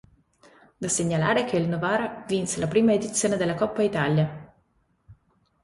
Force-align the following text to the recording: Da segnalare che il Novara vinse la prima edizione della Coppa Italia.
Da 0.79 0.87
segnalare 0.87 1.43
che 1.43 1.57
il 1.57 1.69
Novara 1.69 2.23
vinse 2.27 2.59
la 2.59 2.67
prima 2.67 2.91
edizione 2.91 3.37
della 3.37 3.53
Coppa 3.53 3.83
Italia. 3.83 4.51